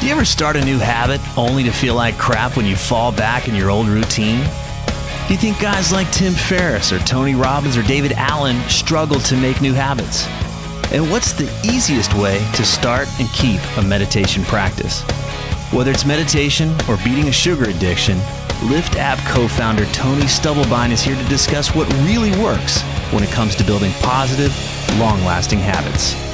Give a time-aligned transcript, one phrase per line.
[0.00, 3.12] Do you ever start a new habit only to feel like crap when you fall
[3.12, 4.40] back in your old routine?
[5.28, 9.36] Do you think guys like Tim Ferriss or Tony Robbins or David Allen struggle to
[9.36, 10.26] make new habits?
[10.90, 15.02] And what's the easiest way to start and keep a meditation practice?
[15.70, 18.18] Whether it's meditation or beating a sugar addiction,
[18.64, 23.30] Lift app co founder Tony Stubblebine is here to discuss what really works when it
[23.30, 24.54] comes to building positive,
[24.98, 26.29] long lasting habits.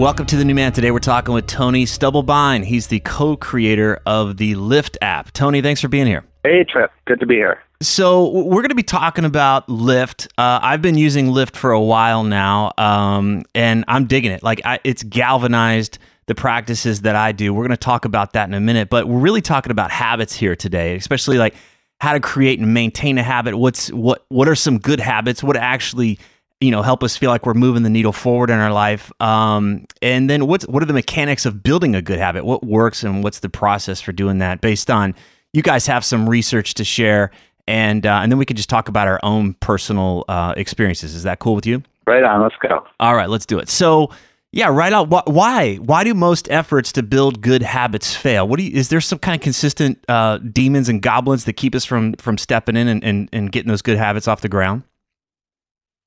[0.00, 0.72] Welcome to the new man.
[0.72, 2.64] Today we're talking with Tony Stubblebine.
[2.64, 5.30] He's the co creator of the Lift app.
[5.32, 6.24] Tony, thanks for being here.
[6.42, 6.90] Hey, Trip.
[7.04, 7.62] Good to be here.
[7.82, 10.26] So we're going to be talking about Lift.
[10.38, 14.42] Uh, I've been using Lift for a while now, um, and I'm digging it.
[14.42, 17.52] Like I, it's galvanized the practices that I do.
[17.52, 20.34] We're going to talk about that in a minute, but we're really talking about habits
[20.34, 21.54] here today, especially like
[22.00, 23.54] how to create and maintain a habit.
[23.54, 24.24] What's what?
[24.30, 25.42] What are some good habits?
[25.42, 26.18] What actually
[26.60, 29.10] you know help us feel like we're moving the needle forward in our life.
[29.20, 32.44] Um, and then what's what are the mechanics of building a good habit?
[32.44, 35.14] What works and what's the process for doing that based on
[35.52, 37.30] you guys have some research to share
[37.66, 41.14] and uh, and then we could just talk about our own personal uh, experiences.
[41.14, 41.82] Is that cool with you?
[42.06, 42.42] Right on.
[42.42, 42.84] Let's go.
[42.98, 43.28] All right.
[43.28, 43.68] Let's do it.
[43.68, 44.10] So
[44.52, 48.48] yeah right out why why do most efforts to build good habits fail?
[48.48, 51.74] What do you, is there some kind of consistent uh, demons and goblins that keep
[51.74, 54.82] us from from stepping in and, and, and getting those good habits off the ground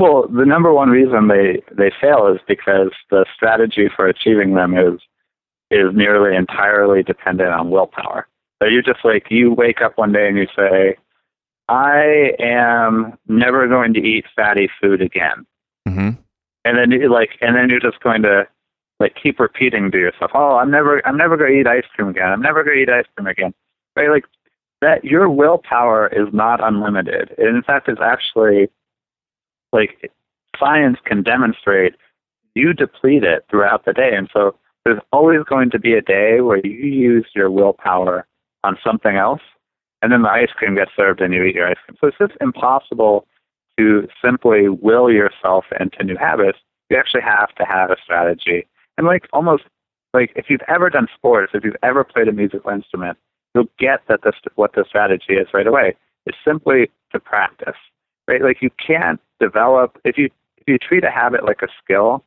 [0.03, 4.77] well, the number one reason they, they fail is because the strategy for achieving them
[4.77, 4.99] is
[5.71, 8.27] is nearly entirely dependent on willpower.
[8.61, 10.97] So you just like you wake up one day and you say,
[11.69, 15.45] "I am never going to eat fatty food again,"
[15.87, 16.09] mm-hmm.
[16.65, 18.45] and then you like, and then you're just going to
[18.99, 22.09] like keep repeating to yourself, "Oh, I'm never, I'm never going to eat ice cream
[22.09, 22.27] again.
[22.27, 23.53] I'm never going to eat ice cream again."
[23.95, 24.09] Right?
[24.09, 24.25] Like
[24.81, 27.33] that, your willpower is not unlimited.
[27.37, 28.69] And in fact, it's actually
[29.73, 30.11] like
[30.57, 31.95] science can demonstrate
[32.55, 34.11] you deplete it throughout the day.
[34.15, 38.27] And so there's always going to be a day where you use your willpower
[38.63, 39.41] on something else,
[40.01, 41.97] and then the ice cream gets served and you eat your ice cream.
[41.99, 43.25] So it's just impossible
[43.77, 46.59] to simply will yourself into new habits.
[46.89, 48.67] You actually have to have a strategy.
[48.97, 49.63] And like almost
[50.13, 53.17] like if you've ever done sports, if you've ever played a musical instrument,
[53.55, 55.95] you'll get that this what the strategy is right away.
[56.25, 57.75] It's simply to practice.
[58.27, 58.41] Right?
[58.41, 62.23] Like you can't develop if you if you treat a habit like a skill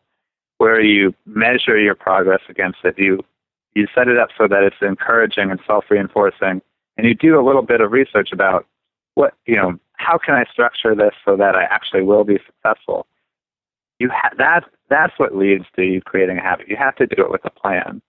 [0.59, 3.25] where you measure your progress against it, you
[3.75, 6.61] you set it up so that it's encouraging and self reinforcing
[6.97, 8.67] and you do a little bit of research about
[9.15, 13.07] what you know how can I structure this so that I actually will be successful.
[13.99, 16.69] You ha- that that's what leads to you creating a habit.
[16.69, 18.03] You have to do it with a plan.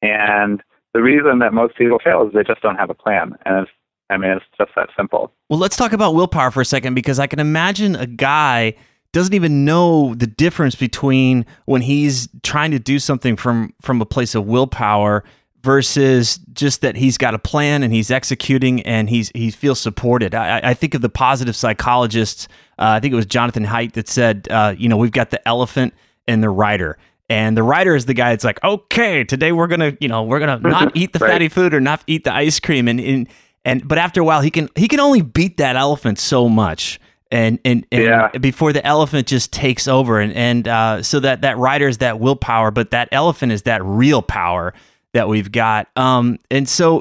[0.00, 0.62] And
[0.94, 3.36] the reason that most people fail is they just don't have a plan.
[3.44, 3.70] And it's
[4.12, 5.32] I mean, it's just that simple.
[5.48, 8.74] Well, let's talk about willpower for a second because I can imagine a guy
[9.12, 14.06] doesn't even know the difference between when he's trying to do something from from a
[14.06, 15.24] place of willpower
[15.62, 20.34] versus just that he's got a plan and he's executing and he's he feels supported.
[20.34, 22.48] I, I think of the positive psychologists.
[22.78, 25.46] Uh, I think it was Jonathan Haidt that said, uh, you know, we've got the
[25.46, 25.94] elephant
[26.26, 26.98] and the rider.
[27.28, 30.40] And the rider is the guy that's like, okay, today we're gonna, you know, we're
[30.40, 32.88] gonna not eat the fatty food or not eat the ice cream.
[32.88, 33.28] And, and
[33.64, 36.98] and but after a while, he can he can only beat that elephant so much.
[37.30, 38.28] and and, and Yeah.
[38.40, 42.20] before the elephant just takes over and and uh, so that that rider is that
[42.20, 44.74] willpower but that elephant is that real power
[45.14, 47.00] that we've got um and so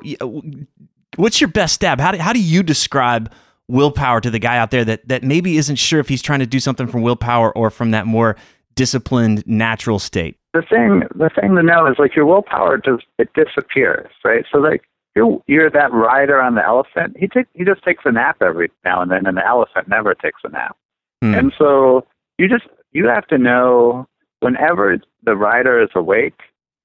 [1.17, 3.31] what's your best stab how do, how do you describe
[3.67, 6.45] willpower to the guy out there that that maybe isn't sure if he's trying to
[6.45, 8.35] do something from willpower or from that more
[8.75, 13.29] disciplined natural state the thing the thing to know is like your willpower just it
[13.33, 14.43] disappears, right?
[14.51, 14.83] So like
[15.15, 17.17] you're you're that rider on the elephant.
[17.17, 20.13] He take he just takes a nap every now and then, and the elephant never
[20.13, 20.77] takes a nap.
[21.21, 21.33] Hmm.
[21.33, 22.05] And so
[22.37, 24.07] you just you have to know
[24.39, 26.39] whenever the rider is awake,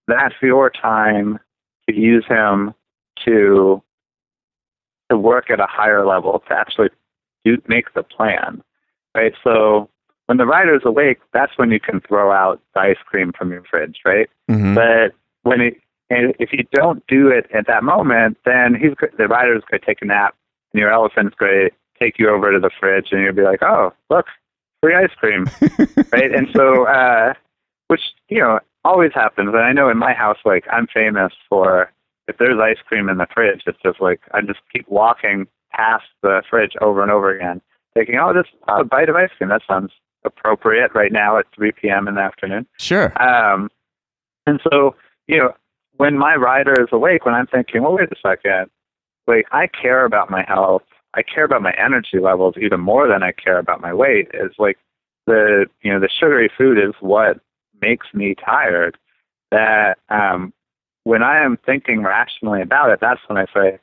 [0.07, 1.39] that's your time
[1.89, 2.75] to use him
[3.25, 3.83] to
[5.11, 6.91] to work at a higher level to actually
[7.45, 8.63] do make the plan,
[9.15, 9.33] right?
[9.45, 9.89] So
[10.27, 13.63] when the rider's awake, that's when you can throw out the ice cream from your
[13.63, 14.29] fridge, right?
[14.51, 14.75] Mhm.
[14.75, 19.27] But when it and if you don't do it at that moment, then he's the
[19.27, 20.37] rider's going to take a nap,
[20.73, 23.63] and your elephant's going to take you over to the fridge, and you'll be like,
[23.63, 24.27] "Oh, look,
[24.83, 25.47] free ice cream,"
[26.13, 26.33] right?
[26.33, 27.35] And so, uh,
[27.89, 29.49] which you know always happens.
[29.49, 31.93] And I know in my house, like I'm famous for
[32.29, 36.07] if there's ice cream in the fridge, it's just like I just keep walking past
[36.23, 37.61] the fridge over and over again,
[37.95, 39.51] thinking, "Oh, this oh, a bite of ice cream.
[39.51, 39.91] That sounds
[40.25, 42.07] appropriate right now at 3 p.m.
[42.07, 43.71] in the afternoon." sure Um,
[44.47, 44.95] and so,
[45.27, 45.53] you know,
[45.97, 48.71] when my rider is awake, when I'm thinking, well, wait a second,
[49.27, 50.83] like I care about my health,
[51.15, 54.29] I care about my energy levels even more than I care about my weight.
[54.35, 54.79] Is like
[55.27, 57.41] the you know the sugary food is what
[57.81, 58.99] makes me tired.
[59.51, 60.53] That um,
[61.05, 63.79] when I am thinking rationally about it, that's when I say,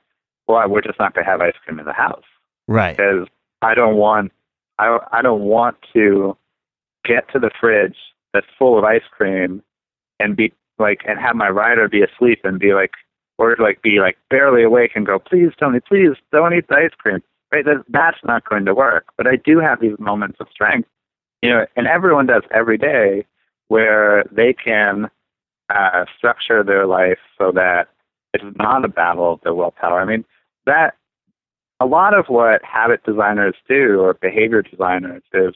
[0.48, 2.24] well, we're just not going to have ice cream in the house
[2.68, 3.28] right because
[3.62, 4.32] I don't want
[4.80, 6.38] I I don't want to
[7.06, 7.98] get to the fridge
[8.34, 9.64] that's full of ice cream
[10.20, 12.92] and be like and have my rider be asleep and be like
[13.38, 16.92] or like be like barely awake and go please Tony please don't eat the ice
[16.98, 17.20] cream
[17.54, 17.66] right?
[17.66, 19.06] That, that's not going to work.
[19.16, 20.88] But I do have these moments of strength
[21.42, 23.26] you know and everyone does every day
[23.68, 25.10] where they can
[25.70, 27.88] uh, structure their life so that
[28.34, 30.02] it's not a battle of their willpower.
[30.02, 30.26] I mean
[30.66, 30.96] that
[31.80, 35.54] a lot of what habit designers do or behavior designers is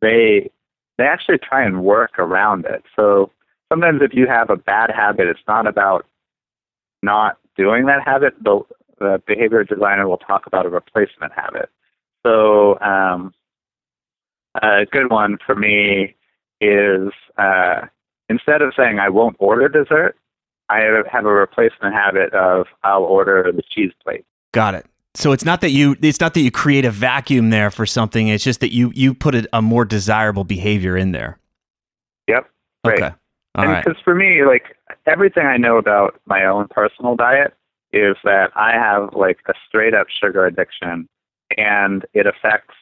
[0.00, 0.50] they
[0.98, 2.84] they actually try and work around it.
[2.94, 3.30] So
[3.74, 6.06] sometimes if you have a bad habit, it's not about
[7.02, 8.34] not doing that habit.
[8.42, 8.60] The,
[9.00, 11.68] the behavior designer will talk about a replacement habit.
[12.24, 13.34] So um,
[14.62, 16.14] a good one for me
[16.60, 17.86] is uh,
[18.28, 20.16] instead of saying I won't order dessert,
[20.68, 20.78] I
[21.10, 24.24] have a replacement habit of I'll order the cheese plate.
[24.52, 24.86] Got it.
[25.16, 28.28] So it's not that you it's not that you create a vacuum there for something.
[28.28, 31.38] It's just that you you put a, a more desirable behavior in there.
[32.28, 32.50] Yep.
[32.84, 33.02] Right.
[33.02, 33.14] Okay.
[33.54, 33.84] All and right.
[33.84, 37.54] because for me, like everything I know about my own personal diet
[37.92, 41.08] is that I have like a straight up sugar addiction,
[41.56, 42.74] and it affects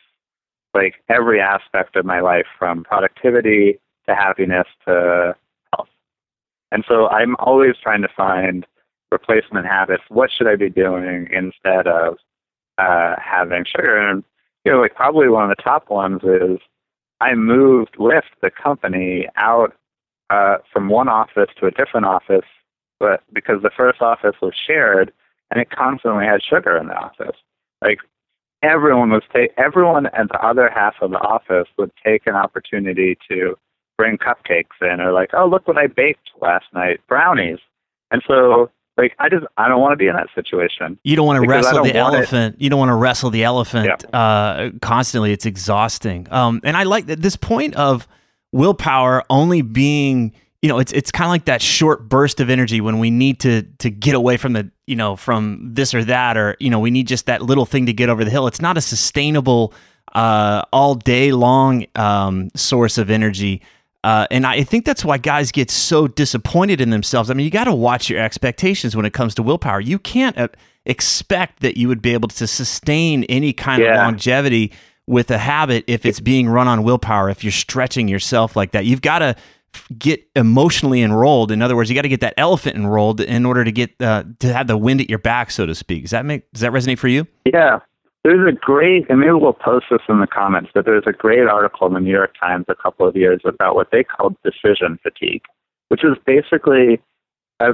[0.74, 3.78] like every aspect of my life from productivity
[4.08, 5.34] to happiness to
[5.74, 5.88] health.
[6.70, 8.66] And so I'm always trying to find
[9.10, 10.04] replacement habits.
[10.08, 12.16] What should I be doing instead of
[12.78, 13.98] uh, having sugar?
[13.98, 14.24] And
[14.64, 16.58] you know, like probably one of the top ones is
[17.20, 19.74] I moved Lift, the company, out
[20.32, 22.46] uh, from one office to a different office,
[22.98, 25.12] but because the first office was shared
[25.50, 27.36] and it constantly had sugar in the office,
[27.82, 27.98] like
[28.62, 33.18] everyone was take everyone at the other half of the office would take an opportunity
[33.28, 33.56] to
[33.98, 37.58] bring cupcakes in or like, oh look what I baked last night, brownies,
[38.10, 40.98] and so like I just I don't want to be in that situation.
[41.04, 41.96] You don't want to wrestle the want it.
[41.96, 42.56] elephant.
[42.58, 45.32] You don't want to wrestle the elephant uh, constantly.
[45.32, 46.26] It's exhausting.
[46.30, 48.08] Um, and I like that this point of
[48.52, 52.80] willpower only being, you know, it's it's kind of like that short burst of energy
[52.80, 56.36] when we need to to get away from the, you know, from this or that,
[56.36, 58.46] or you know, we need just that little thing to get over the hill.
[58.46, 59.74] It's not a sustainable,
[60.14, 63.62] uh, all day long um, source of energy.
[64.04, 67.30] Uh, and I think that's why guys get so disappointed in themselves.
[67.30, 69.80] I mean, you got to watch your expectations when it comes to willpower.
[69.80, 70.48] You can't uh,
[70.86, 74.02] expect that you would be able to sustain any kind of Yeah.
[74.04, 74.72] longevity
[75.06, 78.84] with a habit if it's being run on willpower, if you're stretching yourself like that.
[78.84, 79.36] You've got to
[79.98, 81.50] get emotionally enrolled.
[81.50, 84.24] In other words, you got to get that elephant enrolled in order to get uh,
[84.40, 86.02] to have the wind at your back, so to speak.
[86.02, 87.26] Does that make does that resonate for you?
[87.44, 87.80] Yeah.
[88.24, 91.48] There's a great, and maybe we'll post this in the comments, but there's a great
[91.48, 95.00] article in the New York Times a couple of years about what they called decision
[95.02, 95.42] fatigue,
[95.88, 97.00] which is basically
[97.58, 97.72] uh,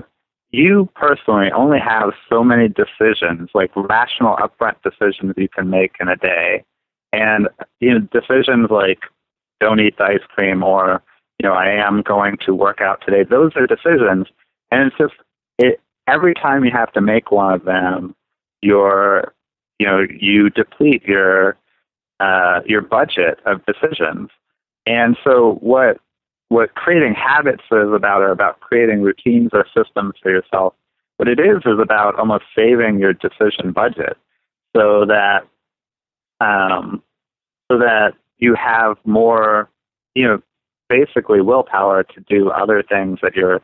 [0.50, 6.08] you personally only have so many decisions, like rational upfront decisions you can make in
[6.08, 6.64] a day.
[7.12, 7.48] And
[7.80, 9.00] you know, decisions like
[9.60, 11.02] don't eat the ice cream or,
[11.38, 14.26] you know, I am going to work out today, those are decisions.
[14.70, 15.14] And it's just
[15.58, 18.14] it every time you have to make one of them,
[18.62, 19.32] you're
[19.78, 21.56] you know you deplete your
[22.20, 24.30] uh, your budget of decisions.
[24.86, 25.98] And so what
[26.48, 30.74] what creating habits is about are about creating routines or systems for yourself.
[31.18, 34.16] What it is is about almost saving your decision budget
[34.74, 35.46] so that
[36.40, 37.02] um,
[37.70, 39.68] so that you have more,
[40.14, 40.42] you know,
[40.88, 43.60] basically willpower to do other things that you're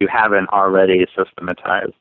[0.00, 1.94] you haven't already systematized.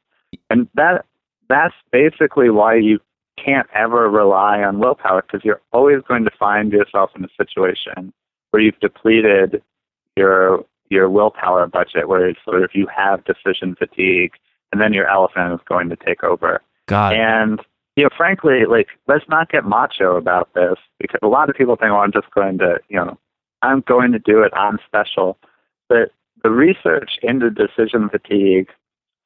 [0.49, 1.05] And that
[1.49, 2.99] that's basically why you
[3.43, 8.13] can't ever rely on willpower because you're always going to find yourself in a situation
[8.51, 9.61] where you've depleted
[10.15, 14.31] your your willpower budget, where it's sort of you have decision fatigue,
[14.71, 16.61] and then your elephant is going to take over.
[16.85, 17.13] God.
[17.13, 17.59] And
[17.97, 21.75] you know, frankly, like let's not get macho about this because a lot of people
[21.75, 23.17] think, "Oh, I'm just going to, you know,
[23.63, 24.53] I'm going to do it.
[24.55, 25.37] I'm special."
[25.89, 26.11] But
[26.43, 28.69] the research into decision fatigue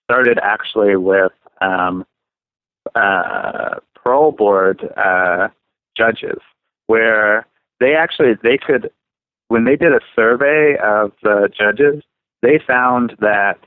[0.09, 2.05] started actually with um,
[2.95, 5.49] uh, parole board uh,
[5.97, 6.39] judges,
[6.87, 7.45] where
[7.81, 8.89] they actually they could
[9.49, 12.03] when they did a survey of the judges,
[12.41, 13.59] they found that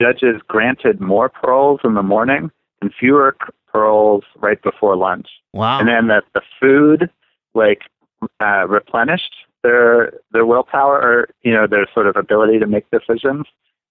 [0.00, 2.52] judges granted more paroles in the morning
[2.84, 3.36] and fewer
[3.72, 5.28] pearls right before lunch.
[5.52, 5.80] Wow.
[5.80, 7.10] And then that the food
[7.54, 7.82] like
[8.40, 13.46] uh, replenished their their willpower or you know their sort of ability to make decisions.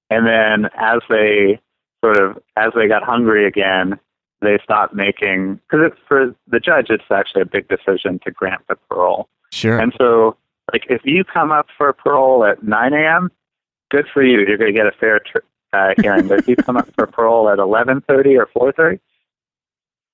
[0.10, 1.60] And then as they
[2.04, 4.00] sort of as they got hungry again,
[4.42, 8.76] they stopped making because for the judge it's actually a big decision to grant the
[8.90, 9.28] parole.
[9.52, 9.80] Sure.
[9.80, 10.38] And so
[10.72, 13.32] like if you come up for a parole at 9 a.m.,
[13.92, 14.40] good for you.
[14.40, 16.28] You're going to get a fair tr- uh, hearing.
[16.28, 19.00] but if you come up for parole at 11:30 or 4:30,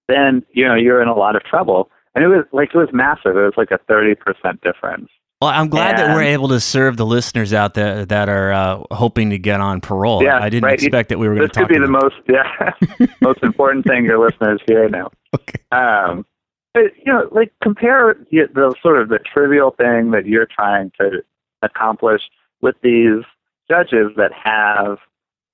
[0.08, 1.92] then you know you're in a lot of trouble.
[2.16, 3.38] And it was like it was massive.
[3.38, 5.10] It was like a 30 percent difference.
[5.42, 8.84] Well, I'm glad that we're able to serve the listeners out there that are uh,
[8.92, 10.22] hoping to get on parole.
[10.22, 10.74] Yeah, I didn't right.
[10.74, 13.86] expect that we were going to talk This could be the most yeah most important
[13.86, 15.12] thing your listeners hear now.
[15.36, 15.62] Okay.
[15.72, 16.25] Um,
[16.74, 20.92] but you know, like compare y- the sort of the trivial thing that you're trying
[21.00, 21.24] to
[21.62, 22.24] accomplish
[22.62, 23.24] with these
[23.70, 24.98] judges that have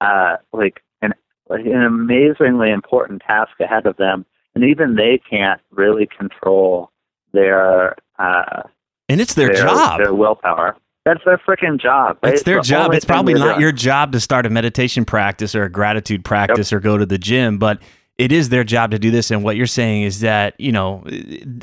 [0.01, 1.13] uh, like an
[1.49, 6.91] like an amazingly important task ahead of them, and even they can't really control
[7.33, 8.63] their uh,
[9.09, 9.99] And it's their, job.
[9.99, 10.77] their willpower.
[11.05, 12.17] That's their freaking job.
[12.23, 12.33] right?
[12.33, 12.93] It's their the job.
[12.93, 13.61] It's probably not doing.
[13.61, 17.19] your job to start a meditation practice or a gratitude practice or go to the
[17.19, 17.79] gym, but
[18.17, 19.29] it is their job to do this.
[19.29, 21.03] And what you're saying is that, you know,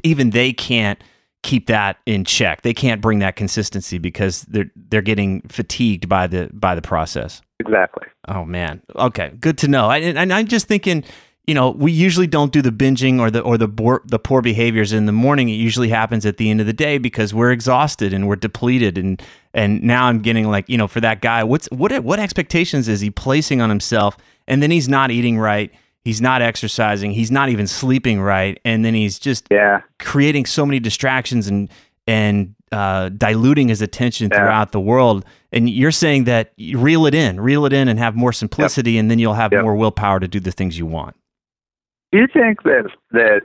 [0.04, 1.02] even they can't
[1.42, 2.62] keep that in check.
[2.62, 7.42] They can't bring that consistency because they're they're getting fatigued by the by the process.
[7.60, 8.06] exactly.
[8.28, 8.82] Oh man.
[8.96, 9.32] Okay.
[9.40, 9.88] Good to know.
[9.88, 11.04] I, and, I'm just thinking,
[11.46, 14.42] you know, we usually don't do the binging or the or the poor, the poor
[14.42, 15.48] behaviors in the morning.
[15.48, 18.96] It usually happens at the end of the day because we're exhausted and we're depleted.
[18.96, 19.20] And
[19.52, 23.00] and now I'm getting like, you know, for that guy, what's what what expectations is
[23.00, 24.16] he placing on himself?
[24.46, 25.72] And then he's not eating right.
[26.04, 27.12] He's not exercising.
[27.12, 28.58] He's not even sleeping right.
[28.64, 29.82] And then he's just Yeah.
[29.98, 31.68] creating so many distractions and
[32.08, 34.38] and uh, diluting his attention Yeah.
[34.38, 35.24] throughout the world.
[35.52, 38.98] And you're saying that you reel it in, reel it in, and have more simplicity,
[38.98, 39.62] and then you'll have Yep.
[39.62, 41.14] more willpower to do the things you want.
[42.10, 43.42] Do you think that that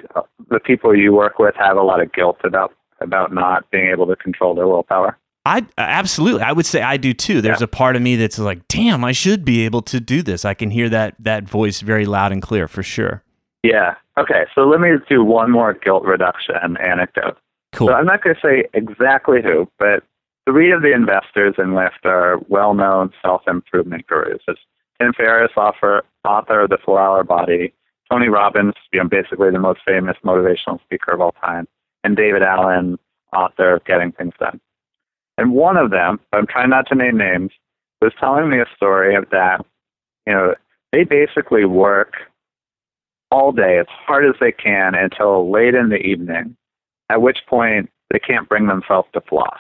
[0.50, 4.08] the people you work with have a lot of guilt about about not being able
[4.08, 5.18] to control their willpower?
[5.48, 7.42] I absolutely, I would say I do too.
[7.42, 7.66] There's Yeah.
[7.66, 10.44] a part of me that's like, damn, I should be able to do this.
[10.46, 13.24] I can hear that that voice very loud and clear for sure.
[13.64, 13.96] Yeah.
[14.18, 14.46] Okay.
[14.54, 17.38] So let me do one more guilt reduction anecdote.
[17.72, 17.88] Cool.
[17.88, 20.04] So I'm not going to say exactly who, but
[20.48, 24.42] three of the investors in Lift are well-known self-improvement gurus.
[24.48, 24.60] It's
[25.00, 27.74] Tim Ferriss, author, author of The Four-Hour Body,
[28.10, 31.68] Tony Robbins, you know, basically the most famous motivational speaker of all time,
[32.04, 32.98] and David Allen,
[33.36, 34.60] author of Getting Things Done.
[35.38, 37.52] And one of them, I'm trying not to name names,
[38.02, 39.66] was telling me a story of that,
[40.26, 40.56] you know,
[40.92, 42.14] they basically work
[43.32, 46.56] all day as hard as they can until late in the evening,
[47.10, 49.60] at which point they can't bring themselves to floss.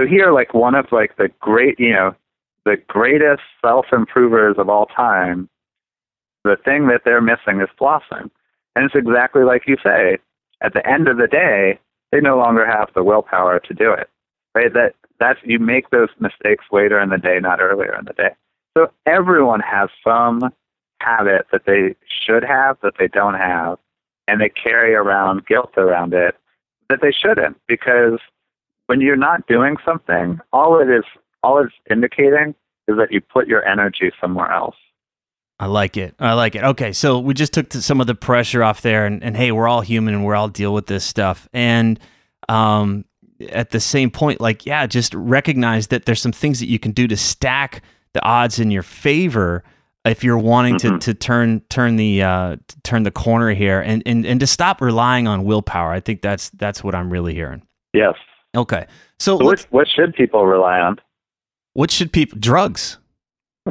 [0.00, 2.14] So here, like one of like the great, you know,
[2.64, 5.48] the greatest self-improvers of all time,
[6.44, 8.30] the thing that they're missing is flossing.
[8.74, 10.18] And it's exactly like you say.
[10.62, 11.78] At the end of the day,
[12.10, 14.08] they no longer have the willpower to do it.
[14.54, 14.72] Right?
[14.72, 18.30] That that's you make those mistakes later in the day, not earlier in the day.
[18.76, 20.40] So everyone has some
[21.00, 21.94] habit that they
[22.26, 23.78] should have that they don't have,
[24.26, 26.36] and they carry around guilt around it
[26.88, 28.18] that they shouldn't because
[28.86, 31.04] when you're not doing something, all it is
[31.42, 32.54] all it's indicating
[32.88, 34.76] is that you put your energy somewhere else.
[35.58, 36.16] I like it.
[36.18, 36.64] I like it.
[36.64, 39.68] Okay, so we just took some of the pressure off there, and, and hey, we're
[39.68, 41.48] all human and we're all deal with this stuff.
[41.52, 42.00] And
[42.48, 43.04] um,
[43.50, 46.92] at the same point, like, yeah, just recognize that there's some things that you can
[46.92, 47.82] do to stack
[48.14, 49.64] the odds in your favor
[50.04, 50.80] if you're wanting Mhm.
[50.80, 54.80] to, to turn turn the uh, turn the corner here, and, and and to stop
[54.80, 55.92] relying on willpower.
[55.92, 57.62] I think that's that's what I'm really hearing.
[57.92, 58.14] Yes.
[58.56, 58.86] Okay.
[59.18, 60.98] So, So what what should people rely on?
[61.74, 62.98] what should people drugs?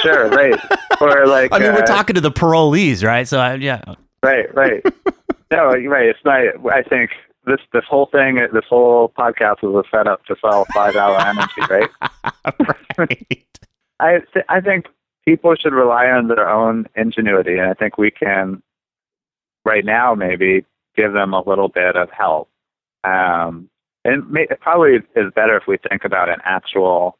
[0.00, 0.54] sure, right.
[1.00, 3.26] Or like I mean, we're uh, talking to the parolees, right?
[3.26, 3.82] So, I, yeah.
[4.22, 4.84] Right, right.
[5.50, 6.06] no, right.
[6.06, 6.40] It's not.
[6.72, 7.10] I think
[7.44, 11.60] this this whole thing, this whole podcast was a setup to sell five hour energy,
[11.68, 11.90] right?
[12.98, 13.46] right.
[14.00, 14.86] I th- I think
[15.24, 18.62] people should rely on their own ingenuity, and I think we can,
[19.64, 20.64] right now, maybe
[20.96, 22.48] give them a little bit of help.
[23.04, 23.68] Um,
[24.04, 27.18] and may, it probably is better if we think about an actual,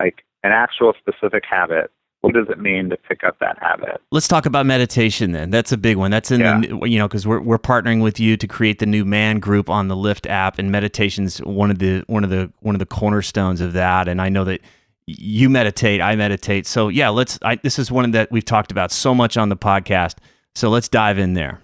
[0.00, 1.90] like an actual specific habit.
[2.24, 4.00] What does it mean to pick up that habit?
[4.10, 5.50] Let's talk about meditation then.
[5.50, 6.10] That's a big one.
[6.10, 6.58] That's in Yeah.
[6.58, 9.68] the you know because we're we're partnering with you to create the new man group
[9.68, 12.86] on the Lift app, and meditation's one of the one of the one of the
[12.86, 14.08] cornerstones of that.
[14.08, 14.62] And I know that
[15.06, 16.66] you meditate, I meditate.
[16.66, 17.38] So yeah, let's.
[17.42, 20.14] I, this is one that we've talked about so much on the podcast.
[20.54, 21.60] So let's dive in there.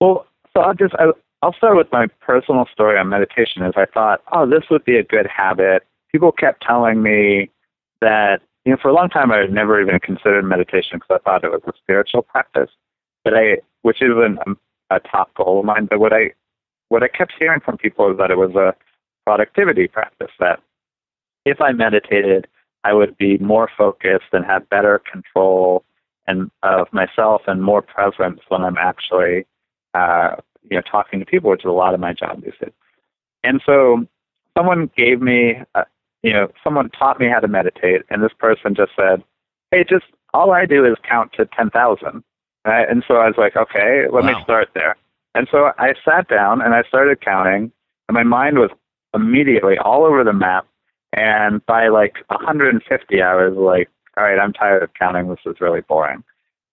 [0.00, 0.24] Well,
[0.54, 1.10] so I'll just I,
[1.42, 3.62] I'll start with my personal story on meditation.
[3.62, 5.82] Is I thought, oh, this would be a good habit.
[6.10, 7.50] People kept telling me
[8.00, 11.24] that you know for a long time I had never even considered meditation because I
[11.24, 12.70] thought it was a spiritual practice,
[13.24, 15.86] but I which isn't a, a top goal of mine.
[15.88, 16.32] But what I
[16.88, 18.74] what I kept hearing from people is that it was a
[19.24, 20.32] productivity practice.
[20.38, 20.60] That
[21.44, 22.46] if I meditated,
[22.84, 25.84] I would be more focused and have better control
[26.26, 29.46] and of myself and more presence when I'm actually
[29.94, 30.36] uh,
[30.68, 32.72] you know, talking to people, which is a lot of my job these days.
[33.42, 34.06] And so
[34.56, 35.84] someone gave me, uh,
[36.22, 39.22] you know, someone taught me how to meditate, and this person just said,
[39.70, 42.22] hey, just all I do is count to 10,000.
[42.66, 42.88] Right?
[42.88, 44.34] And so I was like, okay, let Wow.
[44.34, 44.96] me start there.
[45.34, 47.72] And so I sat down and I started counting,
[48.08, 48.70] and my mind was
[49.14, 50.66] immediately all over the map.
[51.12, 55.28] And by like 150, I was like, all right, I'm tired of counting.
[55.28, 56.22] This is really boring.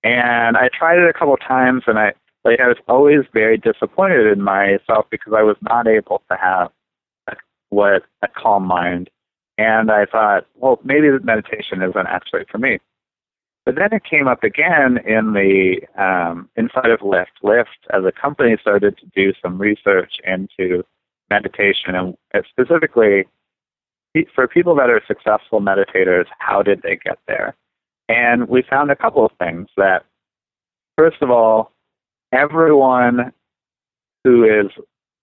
[0.03, 2.13] And I tried it a couple times, and I
[2.43, 6.71] like I was always very disappointed in myself because I was not able to have
[7.69, 9.09] what a calm mind.
[9.57, 12.79] And I thought, well, maybe meditation isn't actually for me.
[13.65, 17.31] But then it came up again in the um, inside of Lift.
[17.43, 20.83] Lift, as a company, started to do some research into
[21.29, 22.15] meditation, and
[22.49, 23.25] specifically
[24.33, 27.55] for people that are successful meditators, how did they get there?
[28.09, 30.05] And we found a couple of things that,
[30.97, 31.73] first of all,
[32.31, 33.33] everyone
[34.23, 34.71] who is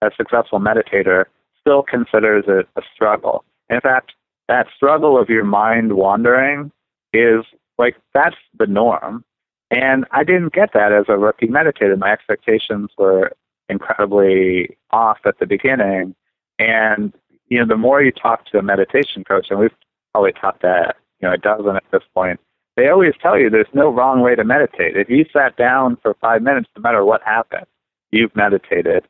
[0.03, 1.25] a successful meditator
[1.61, 3.45] still considers it a struggle.
[3.71, 4.13] In fact,
[4.49, 6.71] that struggle of your mind wandering
[7.13, 7.45] is
[7.79, 9.25] like that's the norm.
[9.71, 11.99] And I didn't get that as a rookie meditator.
[11.99, 13.33] My expectations were
[13.69, 16.15] incredibly off at the beginning.
[16.59, 17.13] And,
[17.49, 19.75] you know, the more you talk to a meditation coach, and we've
[20.13, 22.39] probably taught that, you know, a dozen at this point,
[22.77, 24.97] they always tell you there's no wrong way to meditate.
[24.97, 27.67] If you sat down for five minutes, no matter what happened,
[28.11, 29.07] you've meditated.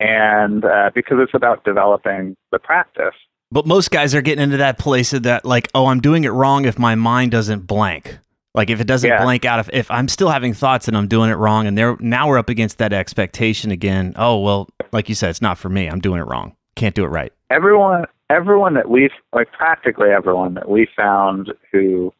[0.00, 3.14] And uh, because it's about developing the practice.
[3.54, 6.30] But most guys are getting into that place of that, like, oh, I'm doing it
[6.30, 8.18] wrong if my mind doesn't blank.
[8.52, 9.22] Like if it doesn't Yeah.
[9.22, 11.96] blank out, if, if I'm still having thoughts and I'm doing it wrong, and there
[12.00, 14.12] now we're up against that expectation again.
[14.16, 15.86] Oh well, like you said, it's not for me.
[15.86, 16.56] I'm doing it wrong.
[16.74, 17.32] Can't do it right.
[17.48, 22.12] everyone everyone that we've like practically everyone that we found who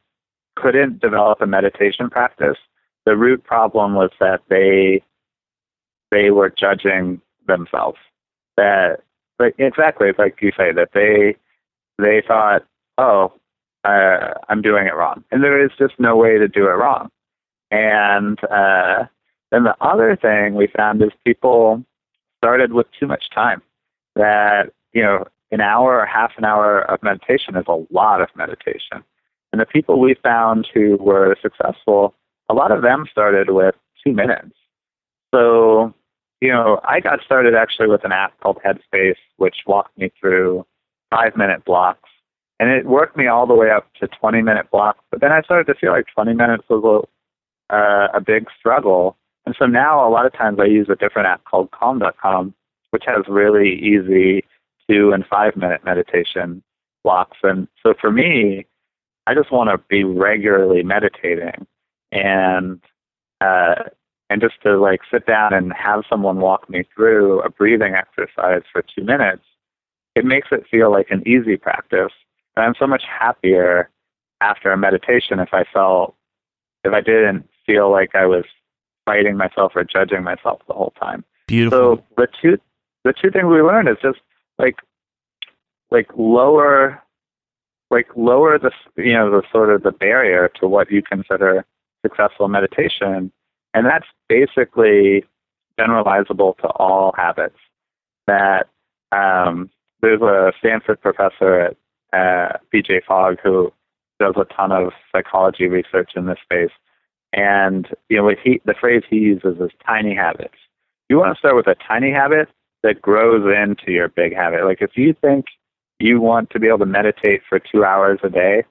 [0.54, 2.58] couldn't develop a meditation practice
[3.06, 5.02] the root problem was that they
[6.12, 7.98] they were judging themselves
[8.56, 9.00] that
[9.38, 11.36] like exactly like you say that they
[11.98, 12.64] they thought
[12.98, 13.32] oh
[13.84, 15.24] uh, i'm doing it wrong.
[15.30, 17.10] And there is just no way to do it wrong.
[17.70, 19.04] And uh,
[19.50, 21.84] then the other thing we found is people
[22.38, 23.62] started with too much time.
[24.16, 28.28] That you know an hour or half an hour of meditation is a lot of
[28.34, 29.04] meditation.
[29.52, 32.14] And the people we found who were successful
[32.48, 34.54] a lot of them started with two minutes.
[35.34, 35.94] So
[36.44, 40.64] you know i got started actually with an app called headspace which walked me through
[41.10, 42.08] five minute blocks.
[42.60, 45.40] And it worked me all the way up to 20 minute blocks but then i
[45.42, 47.06] started to feel like 20 minutes was
[47.70, 49.16] a, uh, a big struggle.
[49.46, 52.54] And so now a lot of times i use a different app called calm.com
[52.90, 54.44] which has really easy
[54.88, 56.62] two and five minute meditation
[57.02, 57.38] blocks.
[57.42, 58.66] And so for me,
[59.26, 61.66] I just want to be regularly meditating.
[62.12, 62.80] And
[63.40, 63.74] uh,
[64.30, 68.62] and just to like sit down and have someone walk me through a breathing exercise
[68.72, 69.42] for two minutes.
[70.14, 72.12] It makes it feel like an easy practice,
[72.56, 73.90] and I'm so much happier
[74.40, 76.14] after a meditation if I felt
[76.84, 78.44] if I didn't feel like I was
[79.06, 81.24] fighting myself or judging myself the whole time.
[81.46, 81.96] Beautiful.
[81.96, 82.58] So the two
[83.04, 84.20] the two things we learned is just
[84.58, 84.76] like
[85.90, 87.02] like lower
[87.90, 91.64] like lower the you know the sort of the barrier to what you consider
[92.02, 93.30] successful meditation
[93.74, 95.24] and that's basically
[95.78, 97.58] generalizable to all habits
[98.26, 98.68] that
[99.12, 99.68] um,
[100.00, 101.76] there's a Stanford professor at
[102.12, 103.72] uh, BJ Fogg who
[104.20, 106.70] does a ton of psychology research in this space.
[107.32, 110.54] And you know, what he, the phrase he uses is tiny habits.
[111.08, 112.48] You want to start with a tiny habit
[112.82, 114.64] that grows into your big habit.
[114.64, 115.46] Like if you think
[115.98, 118.64] you want to be able to meditate for two hours a day,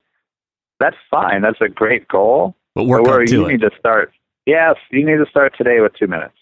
[0.80, 1.42] that's fine.
[1.42, 2.56] That's a great goal.
[2.76, 3.52] But work where up to you it.
[3.52, 4.14] need to start.
[4.46, 6.34] Yes, you need to start today with two minutes.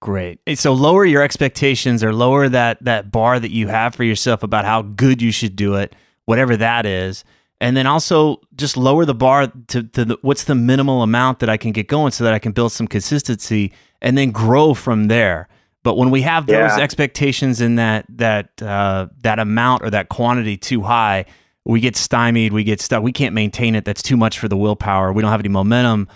[0.00, 0.38] Great.
[0.54, 4.64] So lower your expectations or lower that that bar that you have for yourself about
[4.64, 7.24] how good you should do it, whatever that is.
[7.60, 11.48] And then also just lower the bar to, to the, what's the minimal amount that
[11.48, 15.08] I can get going so that I can build some consistency and then grow from
[15.08, 15.48] there.
[15.82, 16.78] But when we have those Yeah.
[16.78, 21.24] expectations in that that uh, that amount or that quantity too high,
[21.64, 22.52] we get stymied.
[22.52, 23.02] We get stuck.
[23.02, 23.84] We can't maintain it.
[23.84, 25.12] That's too much for the willpower.
[25.12, 26.06] We don't have any momentum,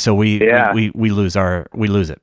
[0.00, 0.72] so we Yeah.
[0.72, 2.20] we, we, we lose our we lose it.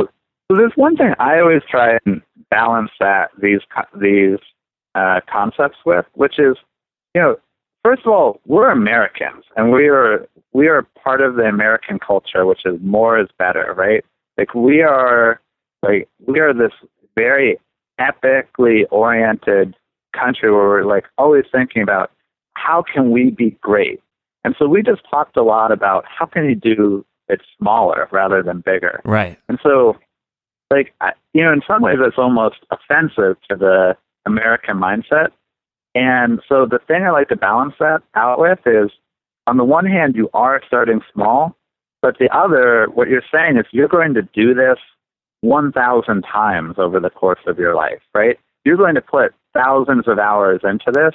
[0.00, 3.60] So there's one thing I always try and balance that these
[4.00, 4.38] these
[4.94, 6.56] uh, concepts with, which is,
[7.14, 7.36] you know,
[7.82, 12.46] first of all, we're Americans, and we are we are part of the American culture,
[12.46, 14.04] which is more is better, right?
[14.36, 15.40] Like we are
[15.82, 16.72] like we are this
[17.16, 17.58] very
[18.00, 19.74] epically oriented
[20.12, 22.10] country where we're like always thinking about
[22.54, 24.00] how can we be great,
[24.44, 28.42] and so we just talked a lot about how can you do it smaller rather
[28.42, 29.00] than bigger.
[29.04, 29.38] Right.
[29.48, 29.96] And so,
[30.70, 35.28] like, I, you know, in some ways, it's almost offensive to the American mindset.
[35.94, 38.90] And so, the thing I like to balance that out with is,
[39.46, 41.56] on the one hand, you are starting small,
[42.02, 44.78] but the other, what you're saying is you're going to do this
[45.42, 48.38] 1,000 times over the course of your life, right?
[48.64, 51.14] You're going to put thousands of hours into this,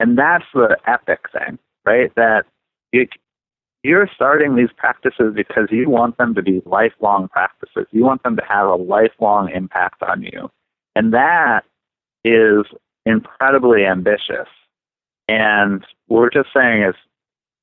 [0.00, 2.10] and that's the epic thing, right?
[2.16, 2.44] That
[2.92, 3.06] you,
[3.82, 7.86] you're starting these practices because you want them to be lifelong practices.
[7.90, 10.50] You want them to have a lifelong impact on you.
[10.96, 11.62] And that
[12.24, 12.64] is
[13.06, 14.48] incredibly ambitious.
[15.28, 16.94] And we're just saying is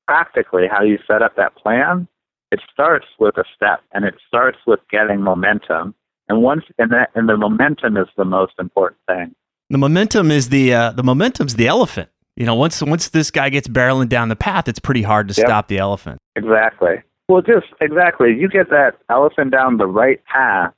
[0.06, 2.08] practically how you set up that plan.
[2.50, 5.94] It starts with a step and it starts with getting momentum.
[6.28, 9.34] And once and that and the momentum is the most important thing.
[9.68, 12.08] The momentum is the uh, the momentum's the elephant.
[12.36, 15.34] You know, once once this guy gets barreling down the path, it's pretty hard to
[15.36, 15.46] Yep.
[15.46, 16.18] stop the elephant.
[16.36, 17.02] Exactly.
[17.28, 18.34] Well, just exactly.
[18.38, 20.72] You get that elephant down the right path.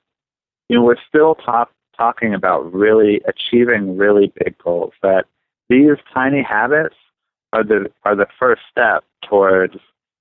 [0.69, 4.93] You know, we're still talk, talking about really achieving really big goals.
[5.03, 5.27] That
[5.69, 6.95] these tiny habits
[7.53, 9.75] are the are the first step towards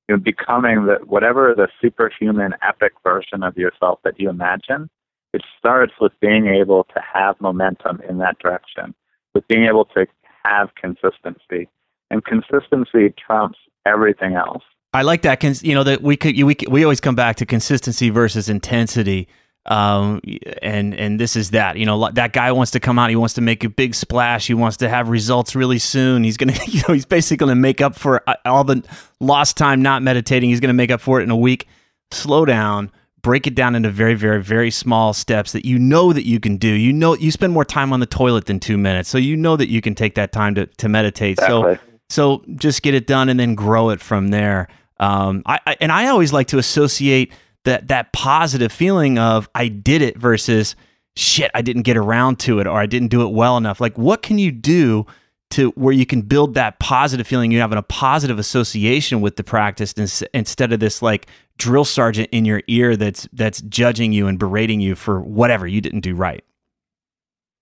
[0.10, 4.90] you know becoming the whatever the superhuman epic version of yourself that you imagine.
[5.34, 8.96] It starts with being able to have momentum in that direction,
[9.36, 10.00] with being able to
[10.48, 11.70] have consistency,
[12.10, 14.64] and consistency trumps everything else.
[14.94, 15.44] I like that.
[15.64, 19.28] You know that we could we we always come back to consistency versus intensity.
[19.66, 20.22] Um,
[20.62, 21.78] and and this is that.
[21.78, 23.10] You know, that guy wants to come out.
[23.10, 24.48] He wants to make a big splash.
[24.48, 26.24] He wants to have results really soon.
[26.24, 28.84] He's gonna, you know, he's basically gonna make up for uh, all the
[29.20, 30.50] lost time not meditating.
[30.50, 31.68] He's gonna make up for it in a week.
[32.12, 32.92] Slow down.
[33.28, 36.56] Break it down into very, very, very small steps that you know that you can
[36.56, 36.70] do.
[36.70, 39.58] You know, you spend more time on the toilet than two minutes, so you know
[39.58, 41.38] that you can take that time to to meditate.
[41.42, 41.78] So
[42.10, 44.70] so just get it done and then grow it from there.
[45.02, 47.34] Um, I, I and I always like to associate
[47.66, 50.78] that that positive feeling of I did it versus
[51.18, 53.82] shit I didn't get around to it or I didn't do it well enough.
[53.82, 55.06] Like what can you do
[55.50, 57.52] to where you can build that positive feeling?
[57.52, 62.30] you're having a positive association with the practice ins- instead of this like drill sergeant
[62.32, 66.16] in your ear that's that's judging you and berating you for whatever you didn't do
[66.16, 66.44] right.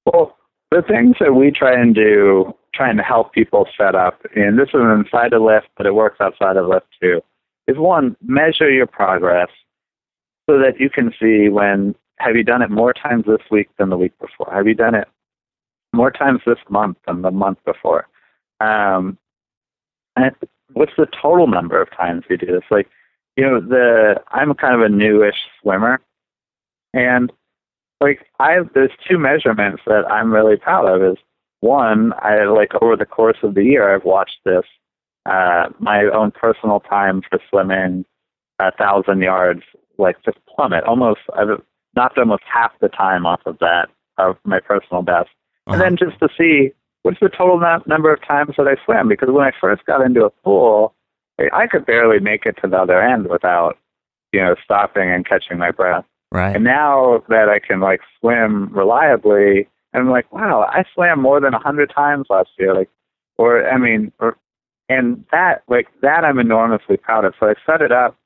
[0.05, 0.37] Well,
[0.71, 4.69] the things that we try and do, trying to help people set up, and this
[4.69, 7.21] is inside a Lift, but it works outside of Lift too,
[7.67, 9.49] is one, measure your progress
[10.49, 13.89] so that you can see when have you done it more times this week than
[13.89, 14.51] the week before?
[14.53, 15.07] Have you done it
[15.95, 18.07] more times this month than the month before?
[18.59, 19.17] Um,
[20.15, 20.35] and
[20.73, 22.63] what's the total number of times you do this?
[22.69, 22.89] Like,
[23.35, 26.01] you know, the I'm kind of a newish swimmer,
[26.93, 27.31] and
[27.99, 31.03] like I there's two measurements that I'm really proud of.
[31.03, 31.17] Is
[31.59, 34.63] one, I like over the course of the year I've watched this
[35.25, 38.05] uh, my own personal time for swimming
[38.59, 39.63] a thousand yards
[39.97, 40.83] like just plummet.
[40.83, 41.61] Almost I've
[41.95, 45.29] knocked almost half the time off of that of my personal best.
[45.67, 45.83] And uh-huh.
[45.83, 46.71] then just to see
[47.03, 50.01] what's the total nu- number of times that I swam because when I first got
[50.01, 50.93] into a pool,
[51.39, 53.77] I- I could barely make it to the other end without
[54.31, 56.05] you know stopping and catching my breath.
[56.31, 56.55] Right.
[56.55, 61.53] And now that I can like swim reliably, I'm like, wow, I swam more than
[61.53, 62.73] a hundred times last year.
[62.75, 62.89] Like,
[63.37, 64.37] or I mean, or,
[64.89, 67.33] and that like that I'm enormously proud of.
[67.39, 68.17] So I set it up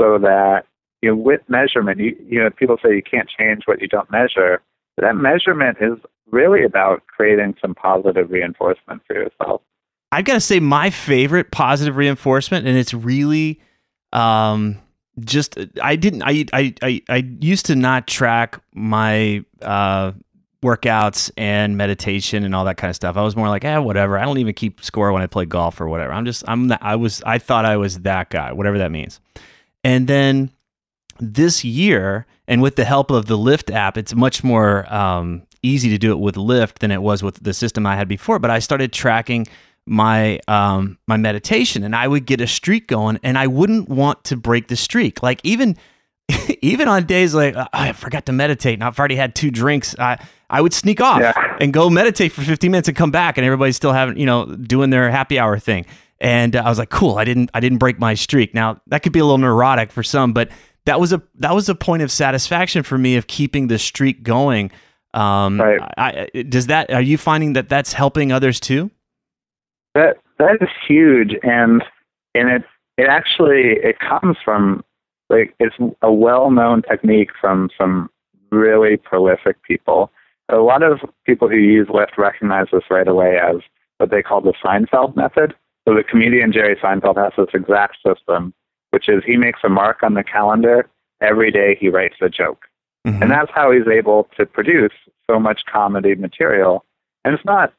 [0.00, 0.64] so that
[1.02, 4.10] you know with measurement, you you know people say you can't change what you don't
[4.10, 4.60] measure.
[4.96, 5.98] But that measurement is
[6.30, 9.62] really about creating some positive reinforcement for yourself.
[10.12, 13.60] I've got to say, my favorite positive reinforcement, and it's really
[14.12, 14.80] um,
[15.20, 20.12] just I didn't I, I I I used to not track my uh,
[20.62, 23.16] workouts and meditation and all that kind of stuff.
[23.16, 24.18] I was more like, eh, whatever.
[24.18, 26.12] I don't even keep score when I play golf or whatever.
[26.12, 29.20] I'm just I'm that, I was I thought I was that guy, whatever that means.
[29.84, 30.50] And then
[31.20, 35.88] this year, and with the help of the Lift app, it's much more um, easy
[35.90, 38.38] to do it with Lift than it was with the system I had before.
[38.38, 39.46] But I started tracking
[39.86, 44.24] my um, my meditation, and I would get a streak going, and I wouldn't want
[44.24, 45.22] to break the streak.
[45.22, 45.76] Like even
[46.60, 49.94] even on days like oh, I forgot to meditate, and I've already had two drinks,
[49.98, 50.18] I
[50.50, 51.56] I would sneak off yeah.
[51.60, 54.46] and go meditate for 15 minutes and come back, and everybody's still having you know
[54.46, 55.86] doing their happy hour thing.
[56.18, 58.54] And uh, I was like, cool, I didn't I didn't break my streak.
[58.54, 60.50] Now that could be a little neurotic for some, but
[60.86, 64.22] that was a that was a point of satisfaction for me of keeping the streak
[64.22, 64.70] going.
[65.16, 65.80] Um, right.
[65.96, 68.90] I, does that are you finding that that's helping others too?
[69.94, 71.82] That that is huge, and
[72.34, 72.62] and it
[72.98, 74.84] it actually it comes from
[75.30, 78.10] like it's a well known technique from some
[78.52, 80.10] really prolific people.
[80.50, 83.56] A lot of people who use Lift recognize this right away as
[83.96, 85.54] what they call the Seinfeld method.
[85.88, 88.52] So the comedian Jerry Seinfeld has this exact system,
[88.90, 90.88] which is he makes a mark on the calendar
[91.20, 92.66] every day he writes a joke.
[93.06, 93.22] Mm-hmm.
[93.22, 94.92] And that's how he's able to produce
[95.30, 96.84] so much comedy material.
[97.24, 97.72] And it's not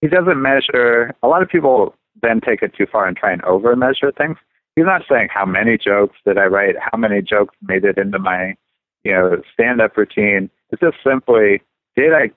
[0.00, 1.14] he doesn't measure.
[1.22, 4.36] A lot of people then take it too far and try and over measure things.
[4.76, 8.18] He's not saying how many jokes did I write, how many jokes made it into
[8.18, 8.56] my,
[9.04, 10.50] you know, stand up routine.
[10.70, 11.60] It's just simply
[11.96, 12.30] did I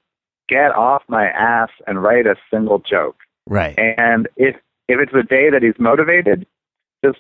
[0.50, 3.18] get off my ass and write a single joke?
[3.48, 3.78] Right.
[3.78, 4.56] And if
[4.90, 6.46] if it's a day that he's motivated,
[7.04, 7.20] just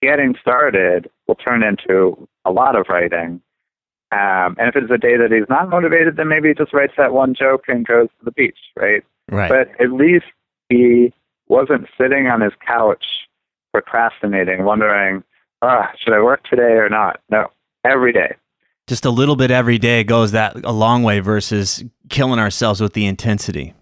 [0.00, 3.42] getting started will turn into a lot of writing.
[4.14, 6.92] Um, and if it's a day that he's not motivated, then maybe he just writes
[6.96, 9.02] that one joke and goes to the beach, right?
[9.28, 9.48] Right.
[9.48, 10.26] But at least
[10.68, 11.12] he
[11.48, 13.04] wasn't sitting on his couch
[13.72, 15.24] procrastinating, wondering,
[15.62, 17.20] ah, should I work today or not?
[17.28, 17.48] No,
[17.84, 18.36] every day.
[18.86, 22.92] Just a little bit every day goes that a long way versus killing ourselves with
[22.92, 23.74] the intensity.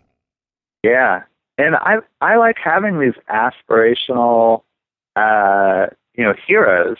[0.82, 1.24] Yeah.
[1.58, 4.62] And I I like having these aspirational
[5.16, 6.96] uh, you know, heroes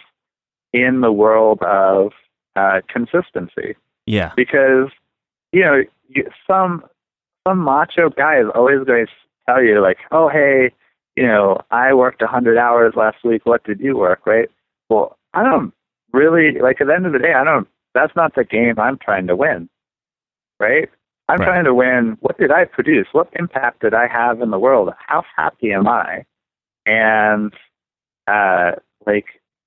[0.73, 2.13] in the world of
[2.57, 3.77] uh, consistency.
[4.07, 4.33] Yeah.
[4.37, 4.91] Because,
[5.53, 6.85] you know, you, some
[7.47, 9.13] some macho guy is always going to
[9.47, 10.73] tell you like, "Oh, hey,
[11.17, 13.45] you know, I worked a hundred hours last week.
[13.45, 14.49] What did you work?" Right?
[14.89, 15.73] Well, I don't
[16.13, 16.81] really like.
[16.81, 17.69] At the end of the day, I don't.
[17.95, 19.69] That's not the game I'm trying to win.
[20.59, 20.89] Right?
[21.29, 21.47] I'm right.
[21.47, 22.17] trying to win.
[22.21, 23.07] What did I produce?
[23.13, 24.91] What impact did I have in the world?
[24.99, 26.25] How happy am I?
[26.85, 27.53] And
[28.27, 28.73] uh,
[29.07, 29.27] like,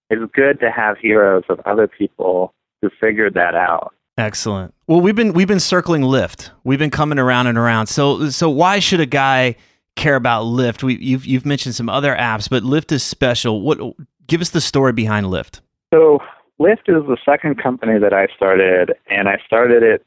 [0.09, 2.53] it's good to have heroes of other people
[2.85, 3.93] who figured that out.
[4.17, 4.73] Excellent.
[4.87, 6.51] Well, we've been we've been circling Lift.
[6.63, 7.87] We've been coming around and around.
[7.87, 9.55] So so why should a guy
[9.95, 10.83] care about Lift?
[10.83, 13.61] We you've you've mentioned some other apps, but Lift is special.
[13.61, 13.79] What
[14.27, 15.61] give us the story behind Lift?
[15.93, 16.19] So
[16.59, 20.05] Lift is the second company that I started, and I started it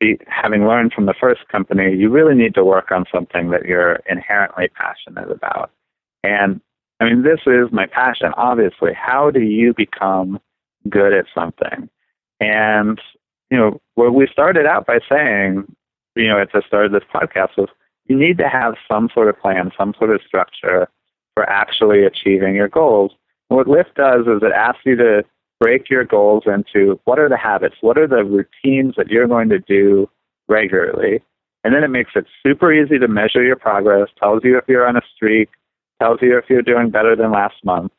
[0.00, 1.94] be, having learned from the first company.
[1.94, 5.70] You really need to work on something that you're inherently passionate about,
[6.24, 6.60] and
[6.98, 8.32] I mean this is my passion.
[8.36, 10.40] Obviously, how do you become
[10.90, 11.88] good at something?
[12.40, 13.00] And
[13.50, 15.64] you know, what we started out by saying,
[16.16, 17.68] you know, at the start of this podcast was
[18.06, 20.88] you need to have some sort of plan, some sort of structure
[21.34, 23.12] for actually achieving your goals.
[23.48, 25.24] And what Lift does is it asks you to
[25.60, 29.48] break your goals into what are the habits, what are the routines that you're going
[29.48, 30.08] to do
[30.48, 31.22] regularly.
[31.62, 34.86] And then it makes it super easy to measure your progress, tells you if you're
[34.86, 35.48] on a streak,
[36.00, 37.92] tells you if you're doing better than last month.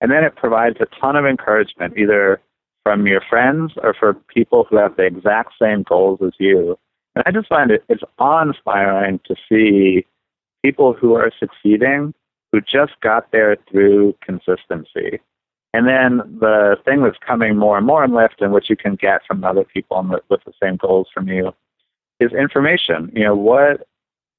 [0.00, 2.40] And then it provides a ton of encouragement, either
[2.84, 6.78] from your friends or for people who have the exact same goals as you.
[7.16, 10.06] And I just find it it's awe-inspiring to see
[10.62, 12.14] people who are succeeding
[12.52, 15.20] who just got there through consistency.
[15.72, 18.94] And then the thing that's coming more and more in Lift and which you can
[18.94, 21.52] get from other people with the same goals from you
[22.20, 23.10] is information.
[23.12, 23.88] You know, what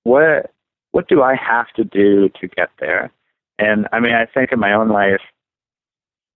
[0.03, 0.51] what
[0.91, 3.11] what do I have to do to get there?
[3.59, 5.21] And I mean, I think in my own life,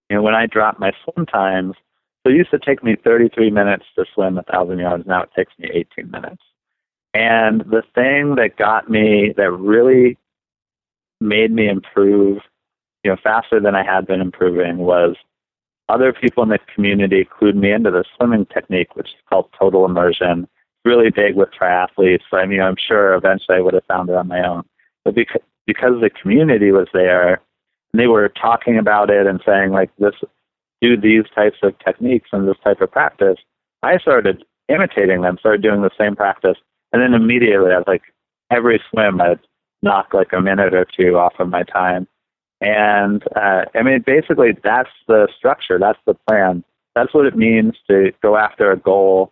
[0.10, 1.76] you know, when I drop my swim times,
[2.24, 5.08] so it used to take me 33 minutes to swim a thousand yards.
[5.08, 6.44] Now it takes me 18 minutes.
[7.14, 10.18] And the thing that got me, that really
[11.22, 12.40] made me improve,
[13.04, 15.16] you know, faster than I had been improving was
[15.88, 19.86] other people in the community clued me into the swimming technique, which is called total
[19.86, 20.48] immersion.
[20.86, 22.22] Really big with triathletes.
[22.32, 24.64] I mean, I'm sure eventually I would have found it on my own.
[25.04, 27.42] But because, because the community was there,
[27.92, 30.14] and they were talking about it and saying like this
[30.82, 33.38] do these types of techniques and this type of practice,
[33.84, 36.58] I started imitating them, started doing the same practice
[36.92, 38.04] And then immediately, I was like,
[38.52, 39.40] every swim, I'd
[39.82, 42.08] knock like a minute or two off of my time.
[42.62, 45.80] And uh, I mean, basically, that's the structure.
[45.80, 46.64] That's the plan.
[46.96, 49.32] That's what it means to go after a goal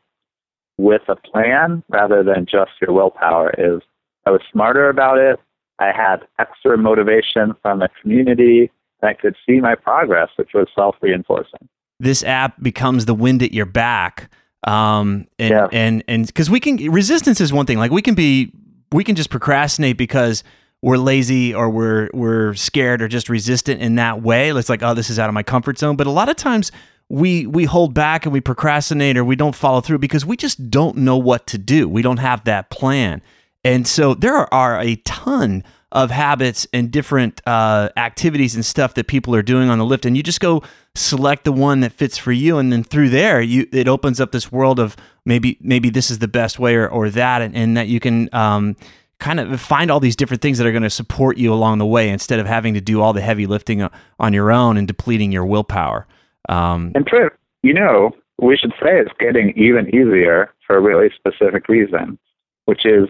[0.78, 3.54] with a plan rather than just your willpower.
[3.58, 3.82] Is
[4.26, 5.40] I was smarter about it.
[5.80, 8.72] I had extra motivation from the community.
[9.02, 11.68] I could see my progress, which was self-reinforcing.
[12.00, 14.30] This app becomes the wind at your back.
[14.66, 15.68] Um, and, yeah.
[15.72, 17.78] and, and because we can, resistance is one thing.
[17.78, 18.52] Like we can be,
[18.92, 20.44] we can just procrastinate because
[20.82, 24.50] we're lazy or we're we're scared or just resistant in that way.
[24.52, 25.96] It's like, oh, this is out of my comfort zone.
[25.96, 26.72] But a lot of times
[27.10, 30.70] we we hold back and we procrastinate or we don't follow through because we just
[30.70, 31.90] don't know what to do.
[31.90, 33.22] We don't have that plan.
[33.64, 39.08] And so there are a ton of habits and different uh, activities and stuff that
[39.08, 40.62] people are doing on the Lift, and you just go
[40.96, 44.32] select the one that fits for you, and then through there, you it opens up
[44.32, 44.96] this world of
[45.26, 48.30] maybe maybe this is the best way or, or that, and, and that you can
[48.34, 48.76] um,
[49.20, 51.86] kind of find all these different things that are going to support you along the
[51.86, 53.88] way instead of having to do all the heavy lifting
[54.20, 56.06] on your own and depleting your willpower.
[56.50, 57.30] Um, and true,
[57.64, 62.20] you know, we should say it's getting even easier for a really specific reason,
[62.66, 63.08] which is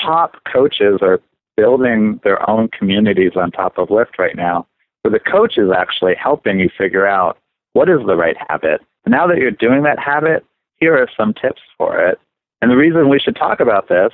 [0.00, 1.20] top coaches are
[1.56, 4.66] building their own communities on top of Lift right now,
[5.02, 7.38] where the coach is actually helping you figure out
[7.72, 8.80] what is the right habit.
[9.04, 10.44] And now that you're doing that habit,
[10.76, 12.18] here are some tips for it.
[12.62, 14.12] And the reason we should talk about this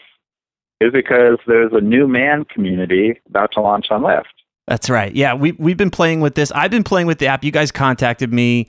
[0.80, 4.28] is because there's a new man community about to launch on Lift.
[4.66, 5.14] That's right.
[5.14, 6.50] Yeah, we we've been playing with this.
[6.52, 7.44] I've been playing with the app.
[7.44, 8.68] You guys contacted me.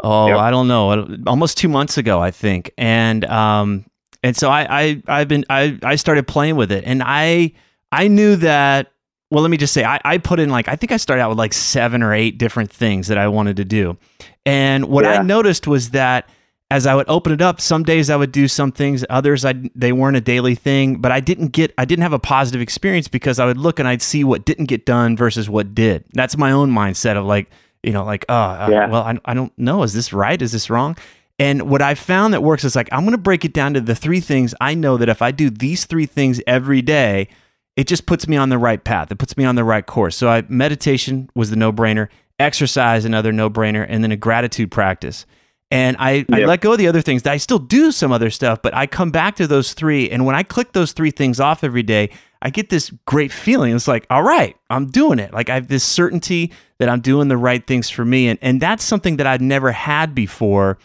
[0.00, 0.38] Oh, yep.
[0.38, 3.84] I don't know, almost two months ago, I think, and um,
[4.22, 7.52] and so I I I've been I I started playing with it, and I
[7.92, 8.92] I knew that.
[9.30, 11.28] Well, let me just say, I, I put in like I think I started out
[11.28, 13.98] with like seven or eight different things that I wanted to do,
[14.46, 15.20] and what yeah.
[15.20, 16.28] I noticed was that
[16.70, 19.54] as I would open it up, some days I would do some things, others I
[19.74, 23.08] they weren't a daily thing, but I didn't get I didn't have a positive experience
[23.08, 26.04] because I would look and I'd see what didn't get done versus what did.
[26.12, 27.50] That's my own mindset of like,
[27.82, 28.88] you know, like, oh, uh, yeah.
[28.88, 30.40] well, I, I don't know, is this right?
[30.40, 30.96] Is this wrong?
[31.38, 33.80] And what I found that works is like I'm going to break it down to
[33.80, 37.28] the three things I know that if I do these three things every day,
[37.78, 39.12] it just puts me on the right path.
[39.12, 40.16] It puts me on the right course.
[40.16, 42.08] So I meditation was the no-brainer,
[42.40, 45.26] exercise another no-brainer, and then a gratitude practice.
[45.70, 46.32] And I, yep.
[46.32, 47.24] I let go of the other things.
[47.24, 50.10] I still do some other stuff, but I come back to those three.
[50.10, 52.10] And when I click those three things off every day,
[52.42, 53.76] I get this great feeling.
[53.76, 55.32] It's like, all right, I'm doing it.
[55.32, 58.26] Like I have this certainty that I'm doing the right things for me.
[58.26, 60.78] And, and that's something that I'd never had before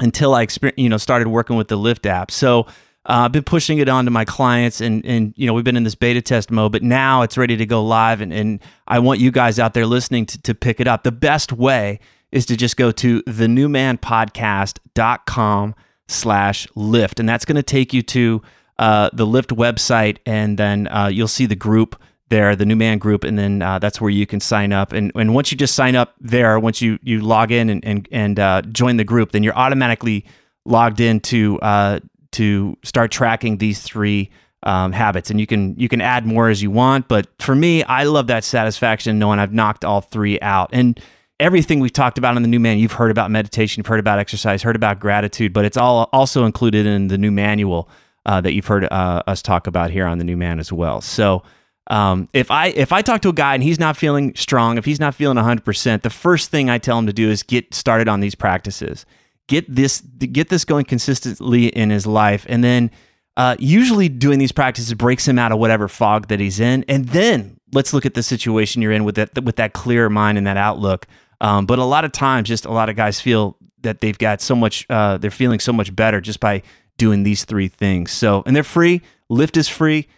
[0.00, 2.30] until I exper- you know, started working with the Lift app.
[2.30, 2.66] So
[3.08, 5.76] uh, I've been pushing it on to my clients and, and, you know, we've been
[5.76, 8.20] in this beta test mode, but now it's ready to go live.
[8.20, 11.04] And, and I want you guys out there listening to, to pick it up.
[11.04, 12.00] The best way
[12.32, 15.74] is to just go to thenewmanpodcast.com
[16.08, 17.20] slash lift.
[17.20, 18.42] And that's going to take you to
[18.78, 20.18] uh, the Lift website.
[20.26, 23.22] And then uh, you'll see the group there, the New Man group.
[23.22, 24.92] And then uh, that's where you can sign up.
[24.92, 28.08] And, and once you just sign up there, once you, you log in and, and,
[28.10, 30.24] and uh, join the group, then you're automatically
[30.64, 32.00] logged into uh,
[32.36, 34.30] to start tracking these three
[34.62, 35.30] um, habits.
[35.30, 38.26] And you can you can add more as you want but for me i love
[38.28, 40.70] that satisfaction knowing i've knocked all three out.
[40.72, 40.98] And
[41.38, 44.18] everything we've talked about in the new man you've heard about meditation you've heard about
[44.18, 47.90] exercise heard about gratitude but it's all also included in the new manual
[48.26, 51.00] uh, that you've heard uh, us talk about here on the new man as well.
[51.00, 51.42] So
[51.88, 54.84] um, if i if i talk to a guy and he's not feeling strong if
[54.84, 58.08] he's not feeling 100% the first thing i tell him to do is get started
[58.08, 59.06] on these practices
[59.48, 62.90] get this get this going consistently in his life and then
[63.36, 67.08] uh, usually doing these practices breaks him out of whatever fog that he's in and
[67.08, 70.46] then let's look at the situation you're in with that with that clear mind and
[70.46, 71.06] that outlook
[71.40, 74.40] um, but a lot of times, just a lot of guys feel that they've got
[74.40, 76.62] so much, uh, they're feeling so much better just by
[76.98, 78.10] doing these three things.
[78.10, 79.02] So, and they're free.
[79.28, 80.08] Lift is free.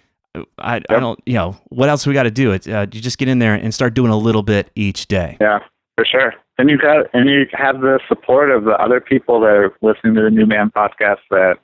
[0.58, 0.84] I, yep.
[0.90, 2.52] I don't, you know, what else we got to do?
[2.52, 5.36] It, uh, you just get in there and start doing a little bit each day.
[5.40, 5.60] Yeah,
[5.96, 6.34] for sure.
[6.58, 10.14] And you got, and you have the support of the other people that are listening
[10.14, 11.58] to the New Man podcast that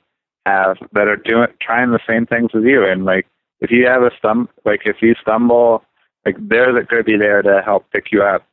[0.45, 2.85] have that are doing trying the same things as you.
[2.85, 3.27] And like,
[3.59, 5.83] if you have a stum, like if you stumble,
[6.25, 8.45] like they're going to be there to help pick you up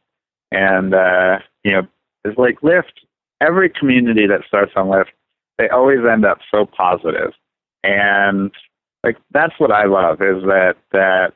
[0.53, 1.87] and, uh, you know,
[2.25, 3.01] it's like Lift,
[3.41, 5.11] every community that starts on Lift,
[5.59, 7.33] they always end up so positive.
[7.83, 8.53] And
[9.03, 11.33] like that's what I love is that that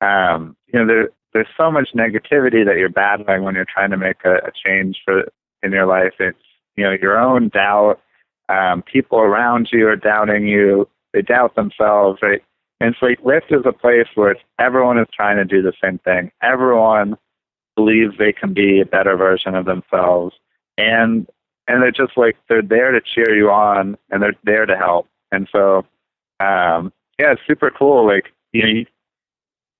[0.00, 3.96] um, you know there there's so much negativity that you're battling when you're trying to
[3.96, 5.24] make a, a change for
[5.62, 6.14] in your life.
[6.18, 6.38] It's
[6.76, 8.00] you know your own doubt.
[8.48, 10.88] Um, people around you are doubting you.
[11.12, 12.20] They doubt themselves.
[12.22, 12.42] Right?
[12.80, 16.32] And so Lift is a place where everyone is trying to do the same thing.
[16.42, 17.16] Everyone
[17.76, 20.34] believes they can be a better version of themselves
[20.76, 21.26] and
[21.68, 25.06] and they're just like they're there to cheer you on and they're there to help
[25.30, 25.86] and so
[26.40, 28.06] um, yeah, it's super cool.
[28.06, 28.86] Like you know, you,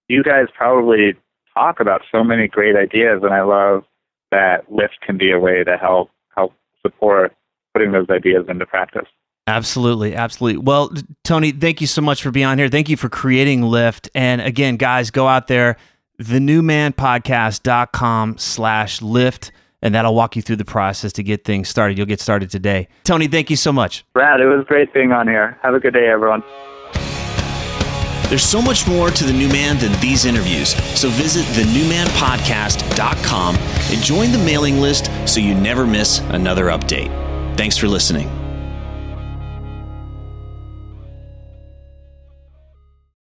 [0.08, 1.14] you guys probably
[1.54, 3.84] talk about so many great ideas, and I love
[4.30, 7.34] that Lift can be a way to help help support
[7.74, 9.06] putting those ideas into practice.
[9.46, 10.58] Absolutely, absolutely.
[10.58, 10.92] Well,
[11.24, 12.68] Tony, thank you so much for being on here.
[12.68, 14.08] Thank you for creating Lift.
[14.14, 15.76] And again, guys, go out there,
[16.22, 19.50] thenewmanpodcast.com slash lift,
[19.82, 21.98] and that'll walk you through the process to get things started.
[21.98, 22.88] You'll get started today.
[23.04, 24.04] Tony, thank you so much.
[24.12, 25.58] Brad, it was great being on here.
[25.62, 26.42] Have a good day, everyone.
[28.30, 30.76] There's so much more to The New Man than these interviews.
[30.98, 37.10] So visit thenewmanpodcast.com and join the mailing list so you never miss another update.
[37.56, 38.39] Thanks for listening.